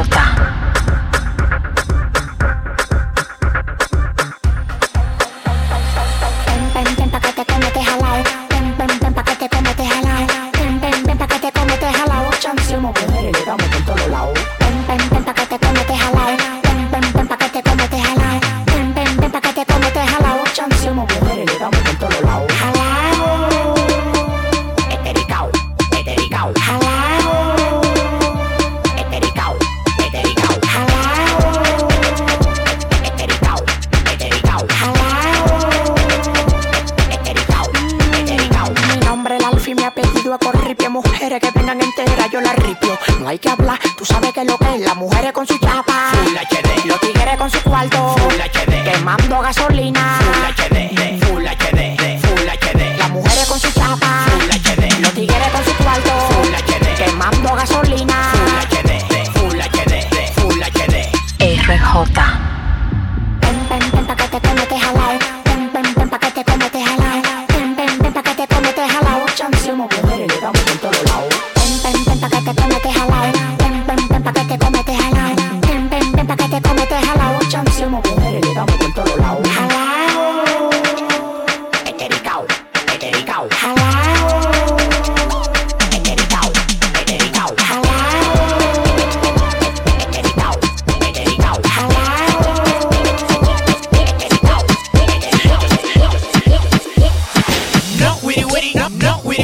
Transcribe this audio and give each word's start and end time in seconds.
Pauta. 0.00 0.29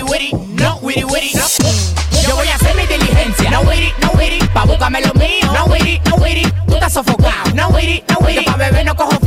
witty 0.02 0.33
witty, 0.33 0.62
no 0.62 0.78
witty 0.83 1.05
witty, 1.05 1.30
no. 1.36 1.47
Yo 2.22 2.36
voy 2.36 2.48
a 2.48 2.55
hacer 2.55 2.75
mi 2.77 2.86
diligencia, 2.86 3.50
no 3.50 3.62
witty, 3.62 3.92
no 4.02 4.11
witty, 4.12 4.47
pa' 4.48 4.64
búscame 4.64 5.00
lo 5.00 5.12
mío, 5.14 5.52
no 5.52 5.64
witty, 5.66 6.00
no 6.11 6.16
witty, 6.16 6.50
tú 6.66 6.75
estás 6.75 6.92
sofocado, 6.92 7.55
no 7.55 7.69
witty, 7.70 8.02
no 8.08 8.19
witty, 8.27 8.44
pa' 8.44 8.56
beber 8.56 8.84
no 8.84 8.94
cojo 8.94 9.19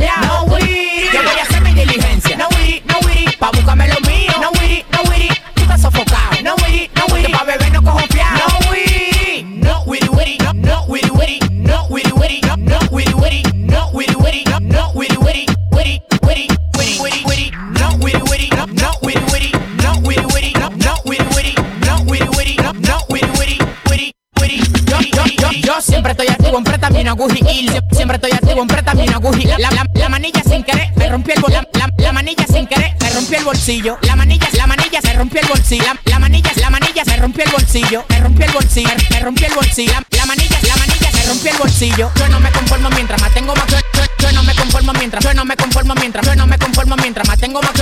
La 34.02 34.16
manilla, 34.16 34.48
la 34.54 34.66
manilla 34.66 35.02
se 35.02 35.12
rompió 35.12 35.42
el 35.42 35.48
bolsillo. 35.48 35.94
La, 36.06 36.18
manilla, 36.18 36.50
la 36.56 36.70
manilla 36.70 37.04
se 37.04 37.16
rompió 37.16 37.44
el 37.44 37.50
bolsillo. 37.50 38.04
Me 38.08 38.20
rompió 38.20 38.46
el 38.46 38.52
bolsillo, 38.52 38.90
me 39.10 39.20
rompió 39.20 39.46
el 39.48 39.54
bolsillo. 39.54 39.92
La, 40.10 40.24
manilla, 40.24 40.58
la 40.62 40.76
manilla 40.76 41.10
se 41.10 41.28
rompió 41.28 41.52
el 41.52 41.58
bolsillo. 41.58 42.10
Yo 42.16 42.28
no 42.28 42.40
me 42.40 42.50
conformo 42.52 42.88
mientras 42.88 43.20
más 43.20 43.34
tengo 43.34 43.54
más. 43.54 43.66
Yo, 43.68 44.32
no 44.32 44.42
me 44.42 44.54
conformo 44.54 44.92
mientras, 44.94 45.22
yo 45.22 45.34
no 45.34 45.44
me 45.44 45.56
conformo 45.56 45.94
mientras, 45.96 46.26
yo 46.26 46.36
no 46.36 46.46
me 46.46 46.58
conformo 46.58 46.96
mientras 46.96 47.28
más 47.28 47.38
tengo 47.38 47.60
más. 47.60 47.72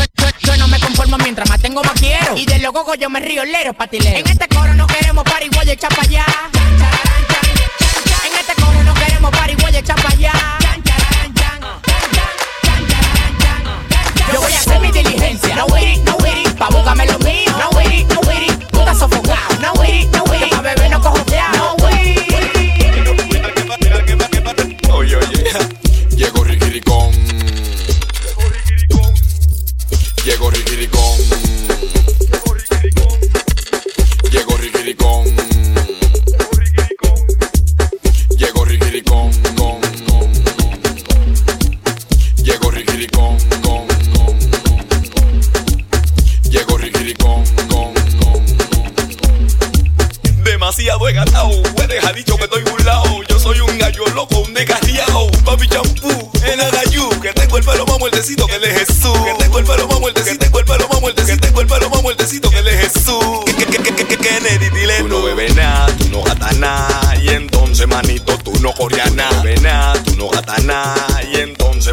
Yo, 0.41 0.57
no 0.57 0.67
me 0.67 0.81
conformo 0.81 1.17
mientras 1.19 1.49
más 1.49 1.61
tengo 1.61 1.83
más 1.85 1.93
quiero. 1.93 2.37
Y 2.37 2.45
de 2.45 2.59
loco 2.59 2.93
yo 2.97 3.09
me 3.09 3.21
río 3.21 3.45
lero 3.45 3.73
patilero. 3.73 4.19
En 4.19 4.27
este 4.29 4.49
coro 4.49 4.75
no 4.75 4.87
queremos 4.89 5.23
pariguayo 5.23 5.73
echar 5.73 5.95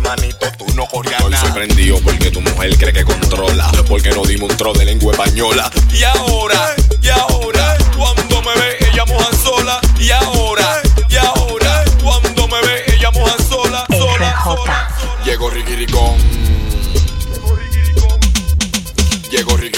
manito, 0.05 0.47
tú 0.57 0.65
no 0.75 0.85
corrías 0.87 1.21
nada. 1.23 1.35
Estoy 1.35 1.49
sorprendido 1.49 1.99
porque 2.01 2.31
tu 2.31 2.41
mujer 2.41 2.77
cree 2.77 2.93
que 2.93 3.03
controla. 3.03 3.71
Porque 3.87 4.11
no 4.11 4.23
dimos 4.23 4.51
un 4.51 4.57
tro 4.57 4.73
de 4.73 4.85
lengua 4.85 5.11
española. 5.11 5.69
Y 5.91 6.03
ahora, 6.03 6.75
y 7.01 7.09
ahora, 7.09 7.77
cuando 7.97 8.41
me 8.41 8.53
ve 8.55 8.77
ella 8.91 9.05
moja 9.05 9.29
sola. 9.43 9.79
Y 9.99 10.11
ahora, 10.11 10.81
y 11.09 11.15
ahora, 11.15 11.83
cuando 12.03 12.47
me 12.47 12.61
ve 12.61 12.83
ella 12.95 13.11
moja 13.11 13.35
sola, 13.49 13.85
sola, 13.89 14.41
sola. 14.43 14.89
Llegó 15.25 15.49
Riquiricón. 15.49 16.17
Llegó 19.31 19.57
Riquiricón. 19.57 19.74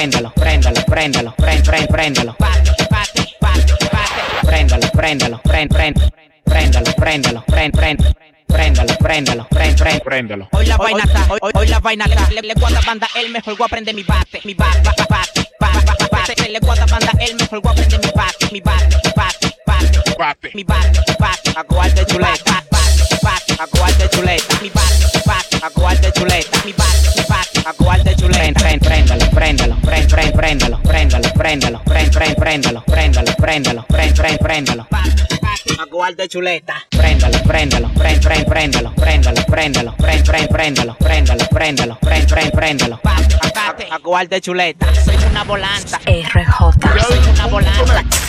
Préndalo, 0.00 0.32
préndalo, 0.34 0.80
préndalo, 0.86 1.34
prend, 1.36 1.62
prend, 1.62 1.86
préndalo. 1.86 2.34
Préndalo, 4.42 4.86
préndalo, 4.92 5.40
prend, 5.44 5.68
prend, 5.68 5.94
préndalo, 6.44 6.92
préndalo, 6.96 7.44
prend, 7.46 7.70
prend. 7.70 7.98
Préndalo, 8.48 8.94
préndalo, 8.98 9.46
prend, 9.50 9.76
prend, 9.76 10.00
préndalo. 10.02 10.48
Hoy 10.52 10.66
la 10.66 10.78
vaina 10.78 11.04
está, 11.04 11.26
hoy, 11.28 11.38
hoy, 11.42 11.52
hoy 11.54 11.68
la 11.68 11.80
vaina 11.80 12.04
está. 12.06 12.30
Le, 12.30 12.40
le 12.40 12.54
guarda 12.54 12.80
banda, 12.86 13.08
el 13.14 13.30
mejor 13.30 13.58
voy 13.58 13.66
a 13.66 13.68
prender 13.68 13.94
mi 13.94 14.02
bate, 14.02 14.40
mi 14.44 14.54
bate, 14.54 14.80
bate, 14.82 15.04
bate, 15.06 15.48
bate, 15.60 15.84
bate, 15.84 16.08
bate. 16.10 16.48
Le 16.48 16.58
guarda 16.60 16.86
banda, 16.86 17.12
el 17.20 17.36
mejor 17.36 17.60
voy 17.60 17.70
a 17.70 17.74
prender 17.74 18.00
mi 18.00 18.10
bate, 18.10 18.48
mi 18.52 18.60
bate, 18.60 18.96
bate, 19.14 19.54
bate, 19.66 20.02
bate, 20.18 20.50
mi 20.54 20.64
bate, 20.64 20.98
bate, 21.18 21.50
a 21.54 21.64
cual 21.64 21.94
de 21.94 22.06
chuleta, 22.06 22.64
bate, 22.70 23.18
bate, 23.22 23.62
a 23.62 23.66
cual 23.66 23.98
de 23.98 24.08
chuleta, 24.08 24.54
mi 24.62 24.70
bate, 24.70 25.06
bate, 25.26 25.60
préndalo, 29.40 29.74
préndalo, 29.82 30.32
préndalo, 30.32 30.78
préndalo, 30.82 31.28
préndalo, 31.32 31.80
préndalo, 32.36 32.82
préndalo, 32.84 33.32
préndalo, 33.36 33.84
préndalo, 33.88 34.38
préndalo, 34.38 34.86
Aguarde 35.82 36.28
chuleta. 36.28 36.74
Préndalo, 36.90 37.38
préndalo, 37.44 37.88
préndalo, 37.96 38.42
préndalo, 38.92 39.42
préndalo, 39.46 39.92
préndalo, 39.96 40.46
préndalo, 40.48 40.94
préndalo, 41.00 41.44
préndalo, 41.48 41.96
préndalo, 42.00 42.50
préndalo. 42.52 42.98
Aguarde 43.90 44.40
chuleta. 44.40 44.86
Soy 45.04 45.16
una 45.30 45.44
volanta. 45.44 45.98
RJ. 46.04 47.06
Soy 47.08 47.18
una 47.32 47.46
volanta. 47.46 48.19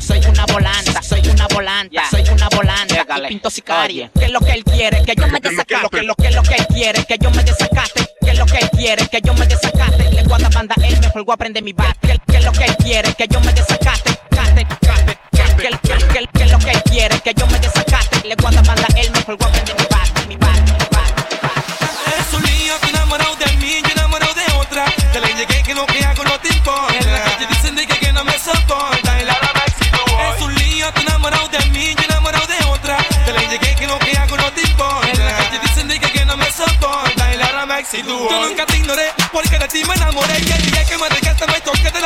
Soy 0.00 0.20
una 0.28 0.44
volanta, 0.44 1.02
soy 1.02 1.26
una 1.28 1.46
volanta, 1.48 2.02
soy 2.10 2.28
una 2.28 2.48
volanta. 2.50 3.06
Y 3.24 3.28
pinto 3.28 3.48
sicario. 3.48 4.04
Oye. 4.04 4.10
Que 4.14 4.28
lo 4.28 4.40
que 4.40 4.52
él 4.52 4.62
quiere, 4.62 5.02
que 5.02 5.14
yo 5.16 5.26
me 5.28 5.40
desacate. 5.40 5.88
Que 5.88 6.02
lo 6.02 6.14
que, 6.14 6.30
lo 6.30 6.42
que 6.42 6.54
él 6.56 6.66
quiere, 6.66 7.04
que 7.06 7.16
yo 7.18 7.30
me 7.30 7.42
desacate. 7.42 8.06
Que 8.20 8.34
lo 8.34 8.44
que 8.44 8.58
él 8.58 8.70
quiere, 8.70 9.08
que 9.08 9.20
yo 9.22 9.32
me 9.32 9.46
desacate. 9.46 10.12
Le 10.12 10.22
guarda 10.24 10.50
banda, 10.50 10.74
él 10.84 11.00
me 11.00 11.08
juego 11.08 11.32
aprende 11.32 11.62
mi 11.62 11.72
bate. 11.72 11.98
Que, 12.02 12.18
que 12.32 12.40
lo 12.40 12.52
que 12.52 12.64
él 12.64 12.76
quiere, 12.76 13.14
que 13.14 13.26
yo 13.28 13.40
me 13.40 13.52
desacate. 13.54 14.18
Cate, 14.28 14.66
cate. 14.82 15.18
Que, 15.32 15.42
que, 15.56 16.26
que 16.38 16.46
lo 16.46 16.58
que 16.58 16.70
él 16.70 16.82
quiere, 16.82 17.20
que 17.20 17.32
yo 17.34 17.46
me 17.46 17.58
desacate. 17.58 18.28
Le 18.28 18.34
guarda 18.34 18.60
banda, 18.60 18.86
él 18.94 19.10
me 19.10 19.22
juego 19.22 19.46
aprende 19.46 19.72
mi 19.72 19.86
bate. 19.88 20.26
Mi 20.28 20.36
bate, 20.36 20.72
mi 20.72 20.86
bate. 20.92 21.22
Eres 22.12 22.32
un 22.34 22.42
lío, 22.42 22.74
enamorado 22.90 23.34
de 23.36 23.56
mí, 23.56 23.80
yo 23.82 23.90
enamorado 23.90 24.34
de 24.34 24.52
otra. 24.60 24.84
Te 25.12 25.20
le 25.20 25.28
llegué 25.28 25.62
que 25.62 25.74
no 25.74 25.86
Yo 38.30 38.48
nunca 38.48 38.66
te 38.66 38.76
ignoré 38.78 39.12
porque 39.30 39.58
de 39.58 39.68
ti 39.68 39.84
me 39.84 39.94
enamoré. 39.94 40.34
Y 40.40 40.50
el 40.50 40.70
día 40.70 40.84
que 40.84 40.98
me 40.98 41.08
regaste 41.08 41.46
me 41.46 41.60
toqué 41.60 41.90
de 41.90 42.00
la 42.00 42.05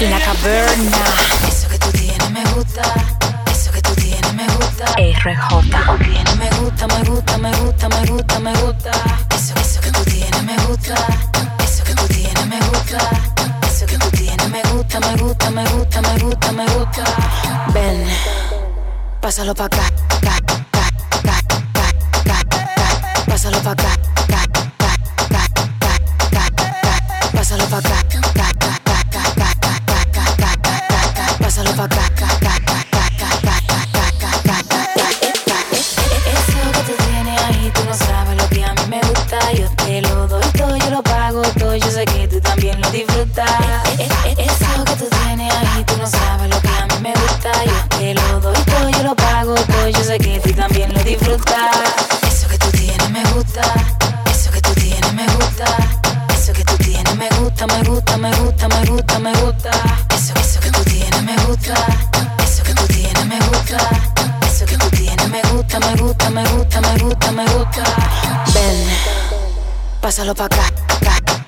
En 0.00 0.10
la 0.10 0.18
caverna. 0.18 0.96
Eso 1.46 1.68
que 1.68 1.78
tú 1.78 1.90
tienes 1.90 2.30
me 2.30 2.42
gusta. 2.54 2.80
Eso 3.52 3.70
que 3.70 3.82
tú 3.82 3.94
tienes 3.96 4.32
me 4.32 4.46
gusta. 4.46 4.86
RJ. 4.96 5.60
Me 6.38 6.48
gusta, 6.58 6.86
me 6.86 7.02
gusta, 7.04 7.36
me 7.36 7.52
gusta, 7.52 7.88
me 7.90 8.06
gusta, 8.06 8.38
me 8.38 8.54
gusta. 8.62 8.90
Eso, 9.36 9.80
que 9.82 9.90
tú 9.90 10.02
tienes 10.04 10.42
me 10.42 10.56
gusta. 10.66 10.94
Eso 11.62 11.84
que 11.84 11.94
tú 11.94 12.06
tienes 12.06 12.46
me 12.46 12.58
gusta. 12.60 12.98
Eso 13.68 13.84
que 13.84 13.98
tú 13.98 14.10
tienes 14.12 14.48
me 14.48 14.62
gusta, 14.72 15.00
me 15.00 15.16
gusta, 15.16 15.50
me 15.50 15.64
gusta, 15.66 16.00
me 16.00 16.18
gusta, 16.18 16.52
me 16.52 16.66
gusta. 16.66 17.04
Ven, 17.74 18.06
pásalo 19.20 19.54
pa' 19.54 19.66
acá. 19.66 19.82
Pásalo 23.26 23.60
pa' 23.60 23.72
acá. 23.72 23.99
Got. 32.16 32.59
me 67.32 67.44
gusta. 67.44 67.82
Ven, 68.52 68.86
pásalo 70.00 70.34
pa' 70.34 70.46
acá, 70.46 70.66
acá. 71.06 71.39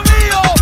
mío. 0.00 0.61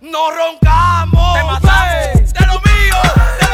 no 0.00 0.30
roncamos. 0.30 1.34
Te 1.34 1.44
matamos, 1.44 2.32
de 2.32 2.46
lo 2.46 2.54
mío, 2.60 2.96
de 3.40 3.47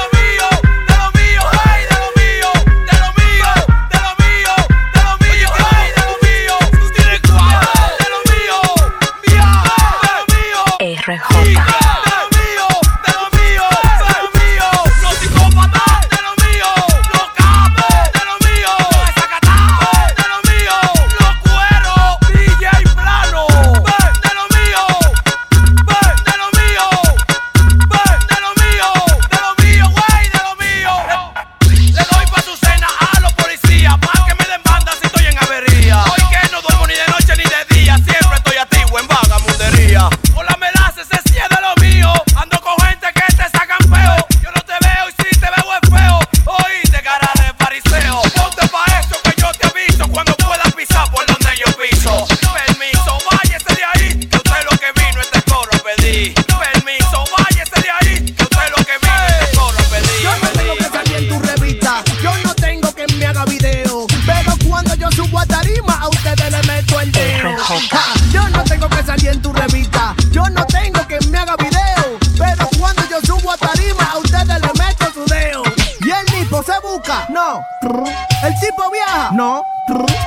El 77.84 78.54
tipo 78.60 78.90
viaja. 78.90 79.30
No. 79.32 79.62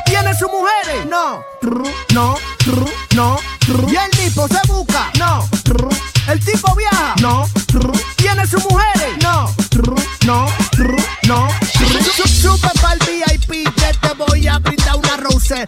Tiene 0.05 0.33
sus 0.35 0.49
mujeres. 0.51 1.05
No. 1.07 1.41
No. 2.13 2.35
No. 3.15 3.39
Y 3.87 3.95
el 3.95 4.11
tipo 4.11 4.47
se 4.47 4.59
busca. 4.67 5.11
No. 5.17 5.47
El 6.27 6.43
tipo 6.43 6.75
viaja. 6.75 7.15
No. 7.21 7.45
Tiene 8.17 8.45
sus 8.45 8.63
mujeres. 8.65 9.17
No. 9.23 9.49
No. 10.25 10.47
No. 11.27 11.47
Sube 12.27 12.69
para 12.81 12.93
el 12.93 12.99
VIP 12.99 13.73
que 13.75 13.93
te 13.99 14.13
voy 14.13 14.47
a 14.47 14.59
brindar 14.59 14.95
una 14.97 15.17
rose. 15.17 15.65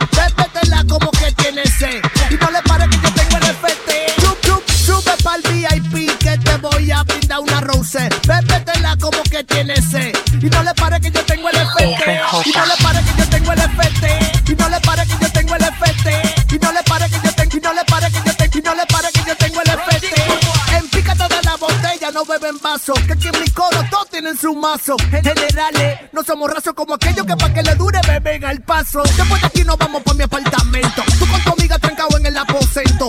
caso, 24.90 25.10
generales. 25.10 26.00
No 26.12 26.24
somos 26.24 26.52
rasos 26.52 26.74
como 26.74 26.96
aquellos 26.96 27.26
que 27.26 27.36
pa' 27.36 27.54
que 27.54 27.62
le 27.62 27.76
dure 27.76 28.00
beben 28.08 28.46
al 28.46 28.62
paso. 28.62 29.04
Después 29.04 29.42
de 29.42 29.48
aquí 29.48 29.64
nos 29.64 29.78
vamos 29.78 30.04
pa' 30.04 30.14
mi 30.14 30.24
apartamento. 30.24 31.04
Tú 31.20 31.28
con 31.28 31.42
tu 31.44 31.54
amiga 31.54 31.78
trancado 31.80 32.18
en 32.18 32.26
el 32.26 32.38
aposento. 32.38 33.08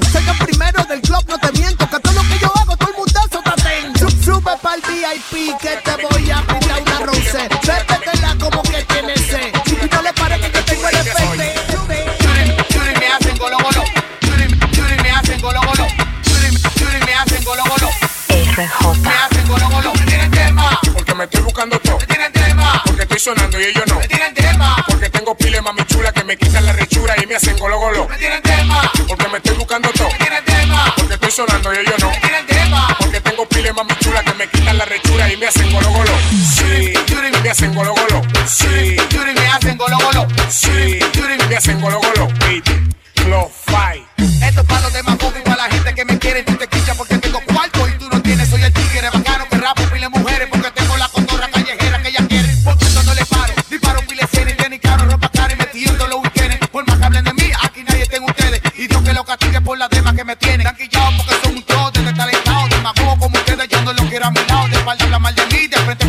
sonando 31.46 31.72
y 31.72 31.78
ellos 31.78 31.94
no. 32.00 32.10
Porque 32.98 33.20
tengo 33.20 33.46
piles 33.48 33.74
más 33.74 33.86
chulas 34.00 34.22
que 34.24 34.34
me 34.34 34.48
quitan 34.48 34.76
la 34.76 34.84
rechura 34.84 35.32
y 35.32 35.36
me 35.36 35.46
hacen 35.46 35.72
golo 35.72 35.90
golo. 35.90 36.12
Sí, 36.56 36.92
me 37.42 37.50
hacen 37.50 37.74
golo 37.74 37.94
golo. 37.94 38.22
Sí, 38.46 38.96
me 39.34 39.46
hacen 39.48 39.78
golo 39.78 39.98
golo. 39.98 40.26
Sí, 40.50 40.98
me 41.48 41.56
hacen 41.56 41.80
golo 41.80 41.98
golo. 41.98 42.28
Los 43.26 43.46
fight. 43.66 44.04
Estos 44.42 44.66
palos 44.66 44.92
de 44.92 45.02
Macoque 45.02 45.39
la 64.86 65.20
frente. 65.80 66.00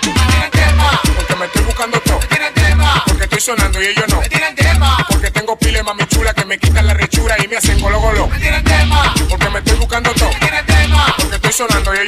Tienen 0.00 0.50
tema. 0.50 1.00
Porque 1.16 1.36
me 1.36 1.46
estoy 1.46 1.62
buscando 1.64 2.00
todo. 2.00 2.18
Tienen 2.28 2.54
tema. 2.54 3.02
Porque 3.06 3.24
estoy 3.24 3.40
sonando 3.40 3.82
y 3.82 3.86
ellos 3.86 4.04
no. 4.08 4.20
Tienen 4.20 4.54
tema. 4.54 4.96
Porque 5.08 5.30
tengo 5.30 5.58
piles 5.58 5.84
mami 5.84 6.06
chula 6.06 6.32
que 6.34 6.44
me 6.44 6.58
quitan 6.58 6.86
la 6.86 6.94
rechura 6.94 7.36
y 7.42 7.48
me 7.48 7.56
hacen 7.56 7.80
golo 7.80 8.00
golo. 8.00 8.28
Tienen 8.40 8.64
tema. 8.64 9.14
Porque 9.28 9.50
me 9.50 9.58
estoy 9.58 9.78
buscando 9.78 10.12
todo. 10.14 10.30
Tienen 10.40 10.66
tema. 10.66 11.14
Porque 11.18 11.36
estoy 11.36 11.52
sonando 11.52 11.94
y 11.94 11.98
ellos 11.98 12.07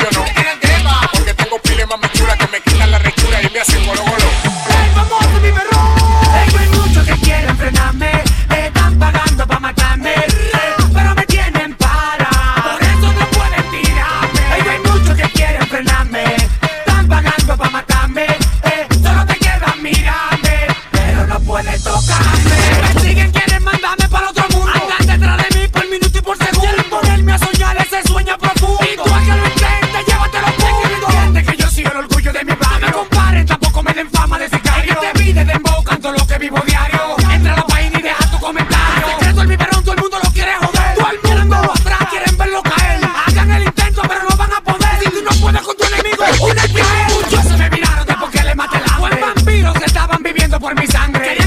vampiros 49.35 49.75
que 49.75 49.85
estaban 49.85 50.23
viviendo 50.23 50.59
por 50.59 50.75
mi 50.79 50.87
sangre. 50.87 51.40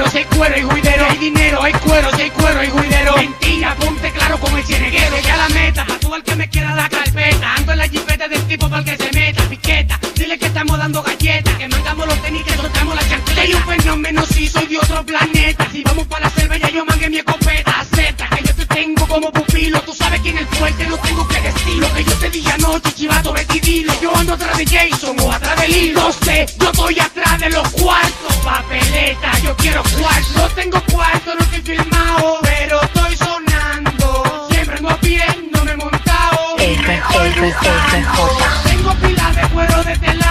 hay 0.00 0.24
cuero. 0.24 1.06
Hay 1.08 1.18
dinero, 1.18 1.62
hay 1.62 1.72
cueros, 1.72 2.14
hay 2.14 2.30
cuero 2.30 2.64
y 2.64 2.68
juidero. 2.68 3.16
Mentira, 3.16 3.74
ponte 3.76 4.10
claro 4.10 4.38
con 4.38 4.56
el 4.56 4.64
cieneguero. 4.64 5.16
Ya 5.22 5.36
la 5.36 5.48
meta, 5.50 5.86
tú 6.00 6.14
al 6.14 6.22
que 6.22 6.34
me 6.34 6.48
quiera 6.48 6.74
la 6.74 6.88
carpeta. 6.88 7.54
Ando 7.56 7.72
en 7.72 7.78
la 7.78 7.88
jipeta 7.88 8.28
del 8.28 8.42
tipo 8.46 8.68
para 8.68 8.84
que 8.84 8.96
se 8.96 9.12
meta. 9.12 9.42
Piqueta, 9.48 10.00
dile 10.14 10.38
que 10.38 10.46
estamos 10.46 10.78
dando 10.78 11.02
galletas. 11.02 11.54
Que 11.56 11.68
mandamos 11.68 12.06
los 12.06 12.22
tenis, 12.22 12.42
que 12.44 12.54
soltamos 12.54 12.94
la 12.94 13.08
chancleta. 13.08 13.42
Soy 13.42 13.54
un 13.54 13.62
fenómeno, 13.62 14.26
si 14.26 14.48
soy 14.48 14.66
de 14.66 14.78
otro 14.78 15.04
planeta. 15.04 15.68
como 19.22 19.32
pupilo. 19.32 19.80
Tú 19.82 19.94
sabes 19.94 20.20
quién 20.20 20.36
es 20.38 20.48
fuerte, 20.58 20.86
no 20.86 20.98
tengo 20.98 21.26
que 21.28 21.40
decir 21.40 21.76
Lo 21.76 21.92
que 21.94 22.04
yo 22.04 22.12
te 22.14 22.30
dije 22.30 22.52
anoche, 22.52 22.92
chivato, 22.94 23.32
ven 23.32 23.46
y 23.54 23.60
dilo. 23.60 23.92
Yo 24.00 24.14
ando 24.16 24.34
atrás 24.34 24.58
de 24.58 24.66
Jason 24.66 25.16
o 25.20 25.32
atrás 25.32 25.60
de 25.60 25.68
Lilo 25.68 26.00
No 26.00 26.12
sé, 26.12 26.46
yo 26.58 26.70
estoy 26.70 26.98
atrás 26.98 27.40
de 27.40 27.50
los 27.50 27.68
cuartos. 27.70 28.36
Papeleta, 28.44 29.38
yo 29.44 29.56
quiero 29.56 29.82
cuartos. 29.82 30.36
No 30.36 30.48
tengo 30.48 30.82
cuarto, 30.92 31.34
no 31.34 31.44
estoy 31.44 31.76
filmado 31.76 32.38
Pero 32.42 32.82
estoy 32.82 33.16
sonando. 33.16 34.48
Siempre 34.50 34.76
ando 34.76 34.90
a 34.90 34.96
pie, 34.96 35.24
no 35.52 35.64
me 35.64 35.72
he 35.72 35.76
montado. 35.76 36.56
Mejor 36.56 37.28
Tengo 38.64 38.94
pilas 38.94 39.36
de 39.36 39.42
cuero 39.48 39.84
de 39.84 39.98
tela 39.98 40.21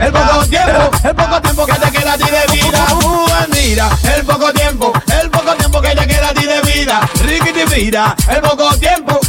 el 0.00 0.12
poco 0.12 0.46
tiempo, 0.46 0.90
el 1.04 1.14
poco 1.14 1.40
tiempo 1.42 1.66
que 1.66 1.72
te 1.74 1.90
queda 1.90 2.12
a 2.14 2.18
ti 2.18 2.24
de 2.24 2.56
vida. 2.56 2.86
Uh, 3.04 3.54
mira, 3.54 3.88
el 4.16 4.24
poco 4.24 4.52
tiempo, 4.52 4.92
el 5.20 5.30
poco 5.30 5.54
tiempo 5.56 5.80
que 5.80 5.94
te 5.94 6.06
queda 6.06 6.28
a 6.28 6.34
ti 6.34 6.46
de 6.46 6.60
vida. 6.62 7.00
Ricky 7.22 7.52
te 7.52 7.66
mira, 7.66 8.16
el 8.28 8.40
poco 8.40 8.74
tiempo 8.78 9.20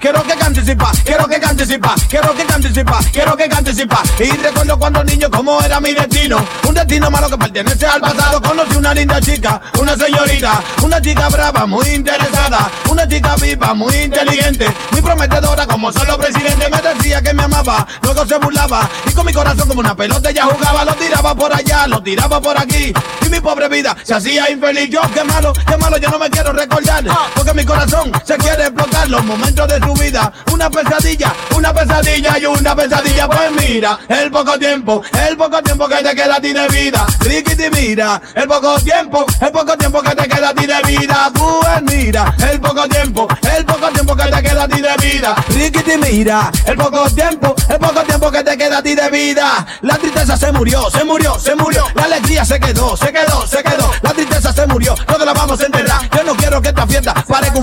Quiero 0.00 0.22
que 0.22 0.36
cantes 0.36 0.68
y 0.68 0.74
pa, 0.74 0.92
quiero 1.04 1.26
que 1.28 1.40
cantes 1.40 1.70
y 1.70 1.78
pa, 1.78 1.94
quiero 2.08 2.34
que 2.34 2.44
cantes 2.44 2.76
y 2.76 2.84
pa, 2.84 2.98
quiero 3.12 3.36
que 3.36 3.48
cantes 3.48 3.78
y 3.78 3.86
pa. 3.86 4.02
Y 4.18 4.30
recuerdo 4.30 4.78
cuando 4.78 5.02
niño 5.04 5.28
cómo 5.30 5.60
era 5.62 5.80
mi 5.80 5.92
destino, 5.92 6.44
un 6.68 6.74
destino 6.74 7.10
malo 7.10 7.28
que 7.28 7.36
pertenece 7.36 7.86
al 7.86 8.00
pasado. 8.00 8.40
Conocí 8.40 8.76
una 8.76 8.94
linda 8.94 9.20
chica, 9.20 9.60
una 9.78 9.96
señorita, 9.96 10.62
una 10.82 11.00
chica 11.00 11.28
brava, 11.28 11.66
muy 11.66 11.86
interesada, 11.88 12.70
una 12.88 13.06
chica 13.08 13.34
viva, 13.36 13.74
muy 13.74 13.94
inteligente, 13.96 14.66
muy 14.92 15.02
prometedora 15.02 15.66
como 15.66 15.92
solo 15.92 16.16
presidente. 16.16 16.68
Me 16.70 16.80
decía 16.80 17.20
que 17.20 17.34
me 17.34 17.42
amaba, 17.42 17.86
luego 18.02 18.24
se 18.26 18.38
burlaba 18.38 18.88
y 19.06 19.12
con 19.12 19.26
mi 19.26 19.32
corazón 19.32 19.68
como 19.68 19.80
una 19.80 19.96
pelota 19.96 20.30
ella 20.30 20.44
jugaba, 20.44 20.84
lo 20.84 20.94
tiraba 20.94 21.34
por 21.34 21.52
allá, 21.52 21.86
lo 21.86 22.02
tiraba 22.02 22.40
por 22.40 22.58
aquí 22.58 22.92
y 23.26 23.28
mi 23.28 23.40
pobre 23.40 23.68
vida 23.68 23.96
se 24.04 24.14
hacía 24.14 24.50
infeliz. 24.50 24.88
Yo 24.90 25.00
qué 25.12 25.24
malo, 25.24 25.52
qué 25.66 25.76
malo, 25.76 25.96
yo 25.98 26.08
no 26.10 26.18
me 26.18 26.30
quiero 26.30 26.52
recordar 26.52 27.04
porque 27.34 27.54
mi 27.54 27.64
corazón 27.64 27.79
se 28.24 28.36
quiere 28.36 28.64
explotar 28.64 29.08
los 29.08 29.24
momentos 29.24 29.66
de 29.66 29.78
su 29.78 29.94
vida. 29.94 30.30
Una 30.52 30.68
pesadilla, 30.68 31.32
una 31.56 31.72
pesadilla 31.72 32.38
y 32.38 32.44
una 32.44 32.76
pesadilla. 32.76 33.26
Pues 33.26 33.52
mira, 33.52 33.98
el 34.08 34.30
poco 34.30 34.58
tiempo, 34.58 35.02
el 35.26 35.36
poco 35.36 35.62
tiempo 35.62 35.88
que 35.88 35.96
te 35.96 36.14
queda 36.14 36.36
a 36.36 36.40
ti 36.40 36.52
de 36.52 36.68
vida. 36.68 37.06
Riquiti 37.20 37.70
mira, 37.70 38.20
el 38.34 38.46
poco 38.46 38.78
tiempo, 38.80 39.24
el 39.40 39.50
poco 39.50 39.76
tiempo 39.78 40.02
que 40.02 40.14
te 40.14 40.28
queda 40.28 40.50
a 40.50 40.54
ti 40.54 40.66
de 40.66 40.82
vida. 40.82 41.32
Pues 41.32 41.82
mira, 41.90 42.34
el 42.50 42.60
poco 42.60 42.86
tiempo, 42.86 43.28
el 43.56 43.64
poco 43.64 43.88
tiempo 43.88 44.16
que 44.16 44.24
te 44.24 44.42
queda 44.42 44.62
a 44.64 44.68
ti 44.68 44.80
de 44.82 44.96
vida. 45.08 45.34
Riquiti 45.48 45.96
mira, 45.96 46.52
el 46.66 46.76
poco 46.76 47.04
tiempo, 47.10 47.54
el 47.68 47.78
poco 47.78 48.02
tiempo 48.02 48.30
que 48.30 48.44
te 48.44 48.58
queda 48.58 48.78
a 48.78 48.82
ti 48.82 48.94
de 48.94 49.10
vida. 49.10 49.66
La 49.80 49.96
tristeza 49.96 50.36
se 50.36 50.52
murió, 50.52 50.90
se 50.90 51.04
murió, 51.04 51.38
se 51.38 51.54
murió. 51.54 51.86
La 51.94 52.04
alegría 52.04 52.44
se 52.44 52.60
quedó, 52.60 52.94
se 52.96 53.10
quedó, 53.10 53.46
se 53.46 53.62
quedó. 53.62 53.90
La 54.02 54.12
tristeza 54.12 54.52
se 54.52 54.66
murió, 54.66 54.94
todos 55.06 55.24
la 55.24 55.32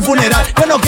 funeral. 0.08 0.46
Yo 0.58 0.66
no 0.66 0.80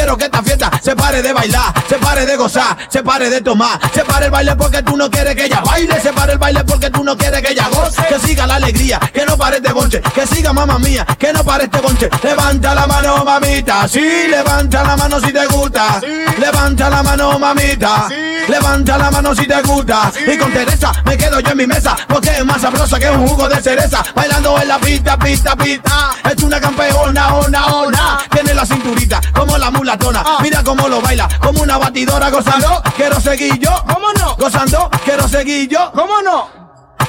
pare 1.09 1.23
de 1.23 1.33
bailar, 1.33 1.73
se 1.89 1.95
pare 1.95 2.23
de 2.23 2.37
gozar, 2.37 2.77
se 2.87 3.01
pare 3.01 3.31
de 3.31 3.41
tomar. 3.41 3.79
Se 3.91 4.03
pare 4.05 4.25
el 4.25 4.31
baile 4.31 4.55
porque 4.55 4.83
tú 4.83 4.95
no 4.95 5.09
quieres 5.09 5.35
que 5.35 5.45
ella 5.45 5.59
baile. 5.61 5.99
Se 6.01 6.13
pare 6.13 6.33
el 6.33 6.37
baile 6.37 6.63
porque 6.63 6.91
tú 6.91 7.03
no 7.03 7.17
quieres 7.17 7.41
que 7.41 7.51
ella 7.53 7.67
goce. 7.71 8.03
Que 8.07 8.19
siga 8.19 8.45
la 8.45 8.55
alegría, 8.55 8.99
que 9.11 9.25
no 9.25 9.35
pare 9.35 9.57
este 9.57 9.73
bonche. 9.73 10.01
Que 10.13 10.27
siga 10.27 10.53
mamá 10.53 10.77
mía, 10.77 11.07
que 11.17 11.33
no 11.33 11.43
pare 11.43 11.63
este 11.63 11.81
bonche. 11.81 12.09
Levanta 12.21 12.75
la 12.75 12.85
mano, 12.85 13.25
mamita. 13.25 13.87
Sí, 13.87 14.27
levanta 14.29 14.83
la 14.83 14.97
mano 14.97 15.19
si 15.19 15.33
te 15.33 15.47
gusta. 15.47 15.99
Levanta 16.37 16.89
la 16.91 17.01
mano, 17.01 17.39
mamita. 17.39 18.07
Levanta 18.47 18.97
la 18.99 19.09
mano 19.09 19.33
si 19.33 19.47
te 19.47 19.61
gusta. 19.63 20.11
Y 20.27 20.37
con 20.37 20.51
Teresa 20.53 20.91
me 21.05 21.17
quedo 21.17 21.39
yo 21.39 21.49
en 21.49 21.57
mi 21.57 21.65
mesa. 21.65 21.97
Porque 22.07 22.29
es 22.29 22.45
más 22.45 22.61
sabrosa 22.61 22.99
que 22.99 23.09
un 23.09 23.27
jugo 23.27 23.49
de 23.49 23.59
cereza. 23.63 24.03
Bailando 24.13 24.61
en 24.61 24.67
la 24.67 24.77
pista, 24.77 25.17
pista, 25.17 25.55
pista. 25.55 26.11
Es 26.29 26.43
una 26.43 26.61
campeona, 26.61 27.33
ona, 27.33 27.65
ona. 27.65 28.19
Tiene 28.29 28.53
la 28.53 28.63
cinturita 28.63 29.19
como 29.33 29.57
la 29.57 29.71
mulatona. 29.71 30.23
Mira 30.41 30.63
cómo 30.63 30.87
lo 30.87 30.98
baila, 31.01 31.27
como 31.39 31.61
una 31.61 31.77
batidora 31.77 32.29
gozando. 32.29 32.81
Quiero 32.95 33.19
seguir 33.19 33.57
yo, 33.59 33.83
¿cómo 33.87 34.11
no? 34.13 34.35
Gozando, 34.35 34.89
quiero 35.03 35.27
seguir 35.27 35.69
yo, 35.69 35.91
¿cómo 35.93 36.21
no? 36.21 36.49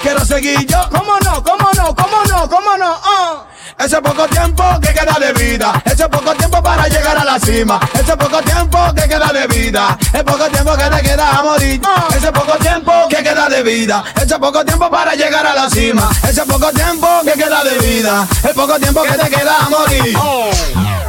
Quiero 0.03 0.25
seguir 0.25 0.67
yo, 0.67 0.79
¿cómo 0.91 1.19
no? 1.21 1.43
¿Cómo 1.43 1.69
no? 1.77 1.95
¿Cómo 1.95 2.25
no? 2.29 2.49
¿Cómo 2.49 2.77
no? 2.79 2.97
Ah. 3.05 3.45
Ese 3.79 4.01
poco 4.03 4.27
tiempo 4.29 4.63
que 4.81 4.93
queda 4.93 5.17
de 5.19 5.33
vida, 5.33 5.83
ese 5.85 6.07
poco 6.09 6.35
tiempo 6.35 6.63
para 6.63 6.87
llegar 6.87 7.17
a 7.17 7.25
la 7.25 7.39
cima, 7.39 7.81
ese 7.95 8.15
poco 8.15 8.43
tiempo 8.43 8.79
que 8.95 9.09
queda 9.09 9.33
de 9.33 9.47
vida, 9.47 9.99
el 10.13 10.25
poco 10.25 10.45
tiempo 10.51 10.77
que 10.77 10.85
te 10.85 11.03
queda 11.03 11.39
a 11.39 11.43
morir, 11.43 11.81
ese 12.15 12.31
poco 12.31 12.59
tiempo 12.59 12.93
que 13.09 13.23
queda 13.23 13.49
de 13.49 13.63
vida, 13.63 14.05
ese 14.21 14.39
poco 14.39 14.65
tiempo 14.67 14.91
para 14.91 15.15
llegar 15.15 15.47
a 15.47 15.55
la 15.55 15.71
cima, 15.71 16.11
ese 16.29 16.45
poco 16.45 16.71
tiempo 16.73 17.09
que 17.25 17.33
queda 17.33 17.65
de 17.65 17.79
vida, 17.79 18.29
el 18.43 18.55
poco 18.55 18.79
tiempo 18.79 19.03
que 19.03 19.13
te 19.13 19.31
queda 19.31 19.57
a 19.57 19.71
morir. 19.71 20.15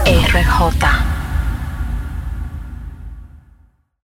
RJ. 0.06 1.11